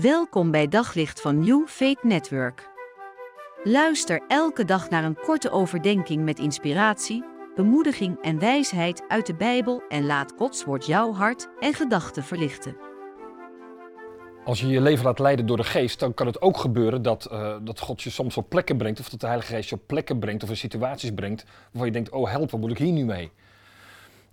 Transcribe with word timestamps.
Welkom 0.00 0.50
bij 0.50 0.68
Daglicht 0.68 1.20
van 1.20 1.38
New 1.38 1.66
Faith 1.66 2.02
Network. 2.02 2.68
Luister 3.64 4.20
elke 4.28 4.64
dag 4.64 4.90
naar 4.90 5.04
een 5.04 5.16
korte 5.16 5.50
overdenking 5.50 6.24
met 6.24 6.38
inspiratie, 6.38 7.24
bemoediging 7.56 8.22
en 8.22 8.38
wijsheid 8.38 9.04
uit 9.08 9.26
de 9.26 9.34
Bijbel 9.34 9.82
en 9.88 10.06
laat 10.06 10.32
Gods 10.36 10.64
woord 10.64 10.86
jouw 10.86 11.12
hart 11.12 11.48
en 11.60 11.74
gedachten 11.74 12.22
verlichten. 12.24 12.76
Als 14.44 14.60
je 14.60 14.66
je 14.66 14.80
leven 14.80 15.04
laat 15.04 15.18
leiden 15.18 15.46
door 15.46 15.56
de 15.56 15.64
geest, 15.64 16.00
dan 16.00 16.14
kan 16.14 16.26
het 16.26 16.40
ook 16.40 16.56
gebeuren 16.56 17.02
dat, 17.02 17.28
uh, 17.32 17.56
dat 17.62 17.80
God 17.80 18.02
je 18.02 18.10
soms 18.10 18.36
op 18.36 18.48
plekken 18.48 18.76
brengt, 18.76 19.00
of 19.00 19.08
dat 19.08 19.20
de 19.20 19.26
Heilige 19.26 19.54
Geest 19.54 19.68
je 19.68 19.74
op 19.74 19.86
plekken 19.86 20.18
brengt 20.18 20.42
of 20.42 20.48
in 20.48 20.56
situaties 20.56 21.12
brengt 21.14 21.44
waarvan 21.44 21.86
je 21.86 21.92
denkt, 21.92 22.10
oh 22.10 22.30
help, 22.30 22.50
wat 22.50 22.60
moet 22.60 22.70
ik 22.70 22.78
hier 22.78 22.92
nu 22.92 23.04
mee? 23.04 23.30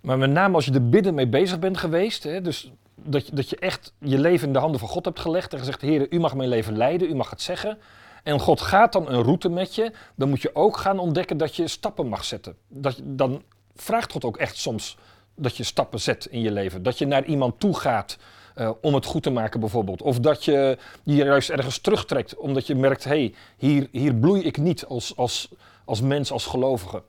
Maar 0.00 0.18
met 0.18 0.30
name 0.30 0.54
als 0.54 0.64
je 0.64 0.72
er 0.72 0.88
bidden 0.88 1.14
mee 1.14 1.28
bezig 1.28 1.58
bent 1.58 1.78
geweest, 1.78 2.22
hè, 2.22 2.40
dus 2.40 2.72
dat 3.04 3.26
je, 3.26 3.34
dat 3.34 3.50
je 3.50 3.56
echt 3.56 3.92
je 3.98 4.18
leven 4.18 4.46
in 4.46 4.52
de 4.52 4.58
handen 4.58 4.80
van 4.80 4.88
God 4.88 5.04
hebt 5.04 5.20
gelegd 5.20 5.52
en 5.52 5.58
gezegd, 5.58 5.80
Heer, 5.80 6.06
u 6.10 6.20
mag 6.20 6.34
mijn 6.34 6.48
leven 6.48 6.76
leiden, 6.76 7.10
u 7.10 7.14
mag 7.14 7.30
het 7.30 7.42
zeggen. 7.42 7.78
En 8.22 8.40
God 8.40 8.60
gaat 8.60 8.92
dan 8.92 9.08
een 9.08 9.22
route 9.22 9.48
met 9.48 9.74
je, 9.74 9.92
dan 10.14 10.28
moet 10.28 10.42
je 10.42 10.54
ook 10.54 10.76
gaan 10.76 10.98
ontdekken 10.98 11.36
dat 11.36 11.56
je 11.56 11.68
stappen 11.68 12.08
mag 12.08 12.24
zetten. 12.24 12.56
Dat, 12.68 13.00
dan 13.02 13.42
vraagt 13.74 14.12
God 14.12 14.24
ook 14.24 14.36
echt 14.36 14.56
soms 14.56 14.96
dat 15.34 15.56
je 15.56 15.64
stappen 15.64 16.00
zet 16.00 16.26
in 16.26 16.40
je 16.40 16.50
leven. 16.50 16.82
Dat 16.82 16.98
je 16.98 17.06
naar 17.06 17.24
iemand 17.24 17.60
toe 17.60 17.76
gaat 17.76 18.18
uh, 18.56 18.70
om 18.80 18.94
het 18.94 19.04
goed 19.04 19.22
te 19.22 19.30
maken 19.30 19.60
bijvoorbeeld. 19.60 20.02
Of 20.02 20.18
dat 20.18 20.44
je 20.44 20.78
je 21.02 21.14
juist 21.14 21.50
ergens 21.50 21.78
terugtrekt 21.78 22.36
omdat 22.36 22.66
je 22.66 22.74
merkt, 22.74 23.04
hé, 23.04 23.10
hey, 23.10 23.34
hier, 23.56 23.88
hier 23.90 24.14
bloei 24.14 24.42
ik 24.42 24.56
niet 24.56 24.84
als, 24.84 25.16
als, 25.16 25.48
als 25.84 26.00
mens, 26.00 26.32
als 26.32 26.46
gelovige. 26.46 27.02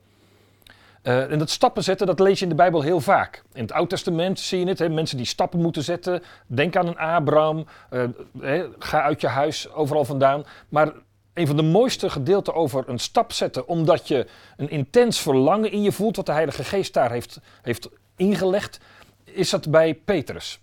Uh, 1.04 1.30
en 1.30 1.38
dat 1.38 1.50
stappen 1.50 1.82
zetten, 1.82 2.06
dat 2.06 2.20
lees 2.20 2.38
je 2.38 2.44
in 2.44 2.50
de 2.50 2.56
Bijbel 2.56 2.82
heel 2.82 3.00
vaak. 3.00 3.42
In 3.52 3.62
het 3.62 3.72
Oud 3.72 3.88
Testament 3.88 4.40
zie 4.40 4.58
je 4.58 4.66
het, 4.66 4.78
hè, 4.78 4.88
mensen 4.88 5.16
die 5.16 5.26
stappen 5.26 5.60
moeten 5.60 5.82
zetten. 5.82 6.22
Denk 6.46 6.76
aan 6.76 6.86
een 6.86 6.98
Abraham, 6.98 7.66
uh, 7.90 8.04
hè, 8.40 8.66
ga 8.78 9.02
uit 9.02 9.20
je 9.20 9.26
huis, 9.26 9.72
overal 9.72 10.04
vandaan. 10.04 10.44
Maar 10.68 10.92
een 11.34 11.46
van 11.46 11.56
de 11.56 11.62
mooiste 11.62 12.10
gedeelten 12.10 12.54
over 12.54 12.88
een 12.88 12.98
stap 12.98 13.32
zetten, 13.32 13.68
omdat 13.68 14.08
je 14.08 14.26
een 14.56 14.70
intens 14.70 15.20
verlangen 15.20 15.70
in 15.70 15.82
je 15.82 15.92
voelt, 15.92 16.16
wat 16.16 16.26
de 16.26 16.32
Heilige 16.32 16.64
Geest 16.64 16.92
daar 16.92 17.10
heeft, 17.10 17.40
heeft 17.62 17.88
ingelegd, 18.16 18.80
is 19.24 19.50
dat 19.50 19.70
bij 19.70 19.94
Petrus. 19.94 20.60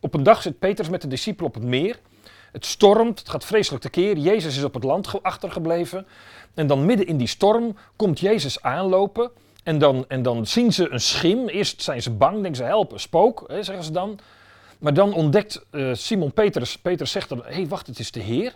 Op 0.00 0.14
een 0.14 0.22
dag 0.22 0.42
zit 0.42 0.58
Petrus 0.58 0.88
met 0.88 1.02
de 1.02 1.08
discipelen 1.08 1.48
op 1.48 1.54
het 1.54 1.64
meer. 1.64 1.98
Het 2.52 2.66
stormt, 2.66 3.18
het 3.18 3.28
gaat 3.28 3.44
vreselijk 3.44 3.82
tekeer. 3.82 4.16
Jezus 4.16 4.56
is 4.56 4.64
op 4.64 4.74
het 4.74 4.84
land 4.84 5.22
achtergebleven. 5.22 6.06
En 6.54 6.66
dan 6.66 6.84
midden 6.84 7.06
in 7.06 7.16
die 7.16 7.26
storm 7.26 7.76
komt 7.96 8.20
Jezus 8.20 8.62
aanlopen. 8.62 9.30
En 9.62 9.78
dan, 9.78 10.04
en 10.08 10.22
dan 10.22 10.46
zien 10.46 10.72
ze 10.72 10.90
een 10.90 11.00
schim. 11.00 11.48
Eerst 11.48 11.82
zijn 11.82 12.02
ze 12.02 12.10
bang, 12.10 12.34
denken 12.34 12.56
ze 12.56 12.62
help, 12.62 12.92
een 12.92 13.00
spook, 13.00 13.44
hè, 13.46 13.62
zeggen 13.62 13.84
ze 13.84 13.92
dan. 13.92 14.18
Maar 14.78 14.94
dan 14.94 15.12
ontdekt 15.12 15.64
uh, 15.70 15.94
Simon 15.94 16.32
Petrus, 16.32 16.78
Petrus 16.78 17.10
zegt 17.10 17.28
dan, 17.28 17.42
hé 17.44 17.52
hey, 17.52 17.68
wacht, 17.68 17.86
het 17.86 17.98
is 17.98 18.10
de 18.10 18.20
Heer. 18.20 18.54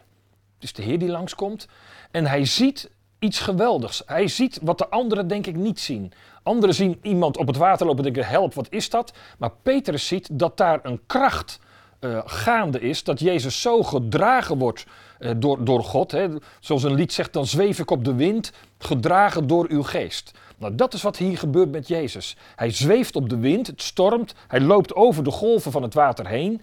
Het 0.54 0.62
is 0.62 0.72
de 0.72 0.82
Heer 0.82 0.98
die 0.98 1.08
langskomt. 1.08 1.68
En 2.10 2.26
hij 2.26 2.44
ziet 2.44 2.90
iets 3.18 3.38
geweldigs. 3.38 4.02
Hij 4.06 4.28
ziet 4.28 4.58
wat 4.62 4.78
de 4.78 4.88
anderen 4.88 5.28
denk 5.28 5.46
ik 5.46 5.56
niet 5.56 5.80
zien. 5.80 6.12
Anderen 6.42 6.74
zien 6.74 6.98
iemand 7.02 7.36
op 7.36 7.46
het 7.46 7.56
water 7.56 7.86
lopen 7.86 8.04
en 8.04 8.12
denken, 8.12 8.30
help, 8.30 8.54
wat 8.54 8.66
is 8.70 8.90
dat? 8.90 9.12
Maar 9.38 9.50
Petrus 9.62 10.06
ziet 10.06 10.28
dat 10.32 10.56
daar 10.56 10.80
een 10.82 11.00
kracht 11.06 11.58
uh, 12.04 12.20
gaande 12.24 12.80
is, 12.80 13.04
dat 13.04 13.20
Jezus 13.20 13.60
zo 13.60 13.82
gedragen 13.82 14.58
wordt 14.58 14.86
uh, 15.18 15.30
door, 15.36 15.64
door 15.64 15.84
God. 15.84 16.10
Hè. 16.10 16.28
Zoals 16.60 16.82
een 16.82 16.94
lied 16.94 17.12
zegt, 17.12 17.32
dan 17.32 17.46
zweef 17.46 17.78
ik 17.78 17.90
op 17.90 18.04
de 18.04 18.14
wind, 18.14 18.52
gedragen 18.78 19.46
door 19.46 19.66
uw 19.68 19.82
geest. 19.82 20.32
Nou, 20.56 20.74
dat 20.74 20.94
is 20.94 21.02
wat 21.02 21.16
hier 21.16 21.38
gebeurt 21.38 21.70
met 21.70 21.88
Jezus. 21.88 22.36
Hij 22.56 22.70
zweeft 22.70 23.16
op 23.16 23.28
de 23.28 23.38
wind, 23.38 23.66
het 23.66 23.82
stormt, 23.82 24.34
hij 24.48 24.60
loopt 24.60 24.94
over 24.94 25.24
de 25.24 25.30
golven 25.30 25.72
van 25.72 25.82
het 25.82 25.94
water 25.94 26.26
heen, 26.26 26.62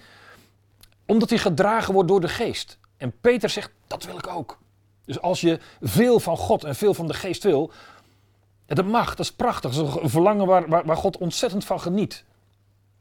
omdat 1.06 1.30
hij 1.30 1.40
gedragen 1.40 1.94
wordt 1.94 2.10
door 2.10 2.22
de 2.22 2.28
geest. 2.28 2.78
En 2.98 3.14
Peter 3.22 3.50
zegt, 3.50 3.72
dat 3.88 4.06
wil 4.06 4.18
ik 4.18 4.28
ook. 4.28 4.58
Dus 5.06 5.22
als 5.22 5.42
je 5.42 5.60
veel 5.82 6.20
van 6.20 6.38
God 6.38 6.64
en 6.64 6.76
veel 6.76 6.94
van 6.94 7.08
de 7.08 7.14
geest 7.14 7.44
wil, 7.44 7.72
dat 8.66 8.86
mag, 8.86 9.10
dat 9.10 9.26
is 9.26 9.32
prachtig. 9.32 9.74
Dat 9.74 9.88
is 9.88 9.96
een 10.02 10.10
verlangen 10.10 10.46
waar, 10.46 10.86
waar 10.86 10.98
God 10.98 11.18
ontzettend 11.18 11.66
van 11.66 11.80
geniet. 11.80 12.24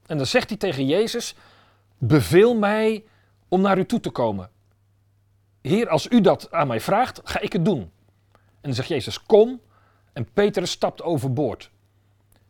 En 0.06 0.16
dan 0.16 0.26
zegt 0.26 0.48
hij 0.48 0.58
tegen 0.58 0.86
Jezus, 0.86 1.34
beveel 2.00 2.54
mij 2.54 3.04
om 3.48 3.60
naar 3.60 3.78
u 3.78 3.86
toe 3.86 4.00
te 4.00 4.10
komen. 4.10 4.50
Heer, 5.60 5.88
als 5.88 6.08
u 6.10 6.20
dat 6.20 6.52
aan 6.52 6.66
mij 6.66 6.80
vraagt, 6.80 7.20
ga 7.24 7.40
ik 7.40 7.52
het 7.52 7.64
doen. 7.64 7.90
En 8.32 8.40
dan 8.60 8.74
zegt 8.74 8.88
Jezus, 8.88 9.22
kom. 9.22 9.60
En 10.12 10.32
Petrus 10.32 10.70
stapt 10.70 11.02
overboord. 11.02 11.70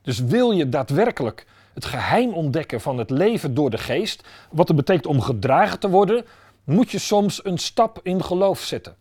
Dus 0.02 0.18
wil 0.18 0.50
je 0.50 0.68
daadwerkelijk 0.68 1.46
het 1.74 1.84
geheim 1.84 2.32
ontdekken 2.32 2.80
van 2.80 2.98
het 2.98 3.10
leven 3.10 3.54
door 3.54 3.70
de 3.70 3.78
geest, 3.78 4.28
wat 4.50 4.68
het 4.68 4.76
betekent 4.76 5.06
om 5.06 5.20
gedragen 5.20 5.78
te 5.78 5.88
worden, 5.88 6.24
moet 6.64 6.90
je 6.90 6.98
soms 6.98 7.44
een 7.44 7.58
stap 7.58 8.00
in 8.02 8.24
geloof 8.24 8.60
zetten. 8.60 8.96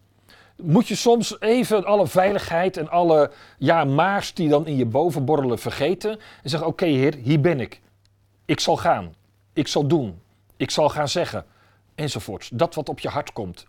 Moet 0.56 0.88
je 0.88 0.96
soms 0.96 1.40
even 1.40 1.86
alle 1.86 2.08
veiligheid 2.08 2.78
en 2.78 2.90
alle 2.90 3.32
ja, 3.58 3.84
maars 3.84 4.34
die 4.34 4.50
dan 4.50 4.68
in 4.68 4.76
je 4.76 4.86
boven 4.86 5.26
borrelen 5.26 5.60
vergeten 5.60 6.12
en 6.44 6.50
zeggen: 6.50 6.68
Oké, 6.68 6.86
Heer, 6.86 7.16
hier 7.16 7.42
ben 7.42 7.60
ik. 7.60 7.82
Ik 8.46 8.60
zal 8.60 8.78
gaan. 8.78 9.16
Ik 9.54 9.68
zal 9.68 9.88
doen. 9.88 10.22
Ik 10.60 10.72
zal 10.72 10.90
gaan 10.90 11.10
zeggen. 11.10 11.46
Enzovoorts. 11.96 12.50
Dat 12.54 12.76
wat 12.76 12.90
op 12.90 13.00
je 13.00 13.10
hart 13.10 13.34
komt. 13.34 13.66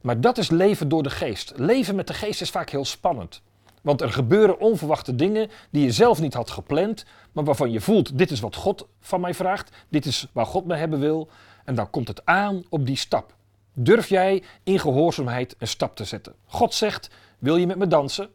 Maar 0.00 0.20
dat 0.20 0.38
is 0.38 0.50
leven 0.50 0.88
door 0.88 1.02
de 1.02 1.10
geest. 1.10 1.52
Leven 1.56 1.94
met 1.94 2.06
de 2.06 2.14
geest 2.14 2.40
is 2.40 2.50
vaak 2.50 2.70
heel 2.70 2.84
spannend. 2.84 3.42
Want 3.82 4.00
er 4.00 4.12
gebeuren 4.12 4.60
onverwachte 4.60 5.14
dingen 5.14 5.50
die 5.70 5.84
je 5.84 5.92
zelf 5.92 6.20
niet 6.20 6.34
had 6.34 6.50
gepland, 6.50 7.04
maar 7.32 7.44
waarvan 7.44 7.70
je 7.70 7.80
voelt: 7.80 8.18
dit 8.18 8.30
is 8.30 8.40
wat 8.40 8.56
God 8.56 8.86
van 9.00 9.20
mij 9.20 9.34
vraagt, 9.34 9.76
dit 9.88 10.06
is 10.06 10.28
waar 10.32 10.46
God 10.46 10.64
me 10.64 10.74
hebben 10.76 11.00
wil. 11.00 11.28
En 11.64 11.74
dan 11.74 11.90
komt 11.90 12.08
het 12.08 12.26
aan 12.26 12.62
op 12.68 12.86
die 12.86 12.96
stap. 12.96 13.34
Durf 13.72 14.08
jij 14.08 14.42
in 14.62 14.78
gehoorzaamheid 14.78 15.56
een 15.58 15.68
stap 15.68 15.96
te 15.96 16.04
zetten? 16.04 16.34
God 16.44 16.74
zegt: 16.74 17.10
Wil 17.38 17.56
je 17.56 17.66
met 17.66 17.78
me 17.78 17.86
dansen? 17.86 18.30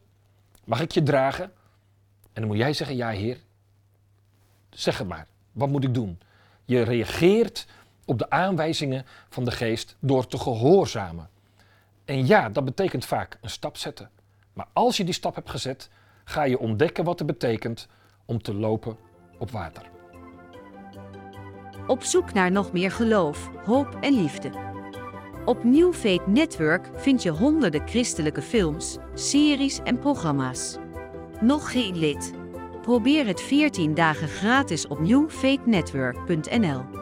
Mag 0.63 0.81
ik 0.81 0.91
je 0.91 1.03
dragen? 1.03 1.51
En 2.33 2.41
dan 2.41 2.47
moet 2.47 2.57
jij 2.57 2.73
zeggen: 2.73 2.95
Ja, 2.95 3.09
Heer. 3.09 3.37
Zeg 4.69 4.97
het 4.97 5.07
maar. 5.07 5.27
Wat 5.51 5.69
moet 5.69 5.83
ik 5.83 5.93
doen? 5.93 6.19
Je 6.65 6.81
reageert 6.81 7.65
op 8.09 8.17
de 8.17 8.29
aanwijzingen 8.29 9.05
van 9.29 9.45
de 9.45 9.51
geest 9.51 9.95
door 9.99 10.27
te 10.27 10.37
gehoorzamen. 10.37 11.29
En 12.05 12.27
ja, 12.27 12.49
dat 12.49 12.65
betekent 12.65 13.05
vaak 13.05 13.37
een 13.41 13.49
stap 13.49 13.77
zetten. 13.77 14.09
Maar 14.53 14.67
als 14.73 14.97
je 14.97 15.03
die 15.03 15.13
stap 15.13 15.35
hebt 15.35 15.49
gezet, 15.49 15.89
ga 16.23 16.43
je 16.43 16.59
ontdekken 16.59 17.03
wat 17.03 17.19
het 17.19 17.27
betekent 17.27 17.87
om 18.25 18.41
te 18.41 18.53
lopen 18.53 18.97
op 19.37 19.51
water. 19.51 19.89
Op 21.87 22.03
zoek 22.03 22.33
naar 22.33 22.51
nog 22.51 22.71
meer 22.71 22.91
geloof, 22.91 23.49
hoop 23.65 23.97
en 24.01 24.13
liefde. 24.13 24.51
Op 25.45 25.63
New 25.63 25.93
Faith 25.93 26.27
Network 26.27 26.89
vind 26.95 27.23
je 27.23 27.29
honderden 27.29 27.87
christelijke 27.87 28.41
films, 28.41 28.97
series 29.13 29.79
en 29.83 29.99
programma's. 29.99 30.77
Nog 31.41 31.71
geen 31.71 31.97
lid? 31.97 32.31
Probeer 32.81 33.25
het 33.25 33.41
14 33.41 33.93
dagen 33.93 34.27
gratis 34.27 34.87
op 34.87 34.99
newfaithnetwork.nl. 34.99 36.98